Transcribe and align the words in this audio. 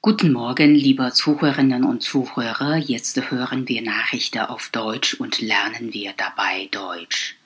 Guten 0.00 0.32
Morgen, 0.32 0.76
liebe 0.76 1.10
Zuhörerinnen 1.12 1.82
und 1.82 2.04
Zuhörer. 2.04 2.76
Jetzt 2.76 3.20
hören 3.32 3.66
wir 3.66 3.82
Nachrichten 3.82 4.38
auf 4.38 4.68
Deutsch 4.68 5.14
und 5.14 5.40
lernen 5.40 5.92
wir 5.92 6.12
dabei 6.16 6.68
Deutsch. 6.70 7.36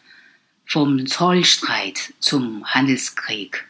Vom 0.67 1.07
Zollstreit 1.07 2.13
zum 2.21 2.63
Handelskrieg. 2.67 3.67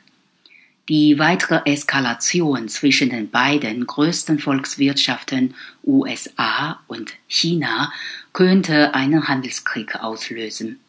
Die 0.88 1.16
weitere 1.20 1.60
Eskalation 1.64 2.68
zwischen 2.68 3.10
den 3.10 3.30
beiden 3.30 3.86
größten 3.86 4.40
Volkswirtschaften 4.40 5.54
USA 5.84 6.80
und 6.88 7.12
China 7.28 7.92
könnte 8.32 8.94
einen 8.94 9.28
Handelskrieg 9.28 9.94
auslösen. 9.94 10.80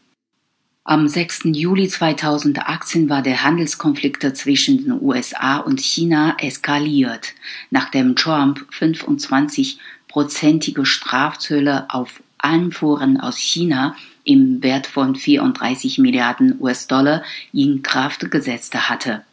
Am 0.86 1.07
6. 1.07 1.43
Juli 1.45 1.88
2018 1.88 3.07
war 3.07 3.21
der 3.21 3.45
Handelskonflikt 3.45 4.36
zwischen 4.36 4.83
den 4.83 5.02
USA 5.02 5.59
und 5.59 5.79
China 5.79 6.36
eskaliert, 6.39 7.36
nachdem 7.71 8.18
Trump 8.18 8.65
25-prozentige 8.77 10.86
Strafzölle 10.86 11.86
auf 11.89 12.21
Einfuhren 12.38 13.18
aus 13.18 13.38
China 13.38 13.96
im 14.25 14.61
Wert 14.61 14.86
von 14.86 15.15
34 15.15 16.00
Milliarden 16.00 16.60
US-Dollar 16.60 17.24
in 17.54 17.82
Kraft 17.82 18.29
gesetzt 18.29 18.75
hatte. 18.75 19.24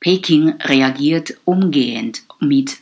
Peking 0.00 0.56
reagiert 0.60 1.38
umgehend 1.46 2.20
mit 2.38 2.76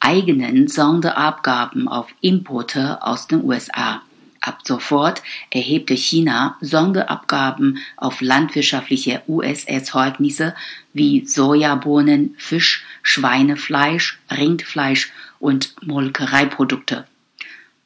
eigenen 0.00 0.68
Sonderabgaben 0.68 1.86
auf 1.86 2.08
Importe 2.22 3.02
aus 3.02 3.26
den 3.26 3.44
USA. 3.44 4.00
Ab 4.46 4.60
sofort 4.62 5.24
erhebte 5.50 5.94
China 5.94 6.56
Sonderabgaben 6.60 7.78
auf 7.96 8.20
landwirtschaftliche 8.20 9.22
US-Erzeugnisse 9.26 10.54
wie 10.92 11.26
Sojabohnen, 11.26 12.36
Fisch, 12.38 12.84
Schweinefleisch, 13.02 14.20
Rindfleisch 14.30 15.12
und 15.40 15.74
Molkereiprodukte. 15.84 17.08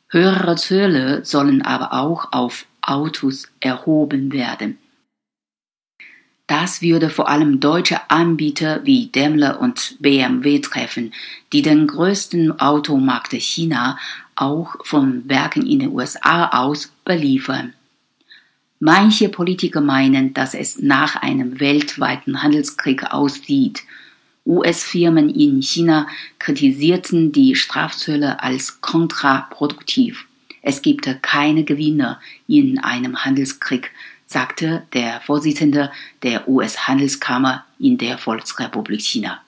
Höhere 0.08 0.56
Zölle 0.56 1.24
sollen 1.24 1.62
aber 1.62 1.94
auch 1.94 2.30
auf 2.32 2.66
Autos 2.82 3.48
erhoben 3.60 4.30
werden. 4.30 4.76
Das 6.50 6.82
würde 6.82 7.10
vor 7.10 7.28
allem 7.28 7.60
deutsche 7.60 8.10
Anbieter 8.10 8.80
wie 8.84 9.06
Daimler 9.06 9.60
und 9.60 9.94
BMW 10.00 10.58
treffen, 10.58 11.12
die 11.52 11.62
den 11.62 11.86
größten 11.86 12.58
Automarkt 12.58 13.34
China 13.34 13.96
auch 14.34 14.74
von 14.84 15.28
Werken 15.28 15.64
in 15.64 15.78
den 15.78 15.92
USA 15.92 16.48
aus 16.48 16.90
beliefern. 17.04 17.74
Manche 18.80 19.28
Politiker 19.28 19.80
meinen, 19.80 20.34
dass 20.34 20.54
es 20.54 20.80
nach 20.80 21.14
einem 21.14 21.60
weltweiten 21.60 22.42
Handelskrieg 22.42 23.04
aussieht. 23.12 23.84
US-Firmen 24.44 25.28
in 25.28 25.62
China 25.62 26.08
kritisierten 26.40 27.30
die 27.30 27.54
Strafzölle 27.54 28.42
als 28.42 28.80
kontraproduktiv. 28.80 30.26
Es 30.62 30.82
gibt 30.82 31.08
keine 31.22 31.62
Gewinner 31.62 32.20
in 32.48 32.80
einem 32.80 33.24
Handelskrieg, 33.24 33.92
sagte 34.30 34.86
der 34.92 35.20
Vorsitzende 35.22 35.90
der 36.22 36.48
US-Handelskammer 36.48 37.64
in 37.80 37.98
der 37.98 38.16
Volksrepublik 38.16 39.00
China. 39.00 39.40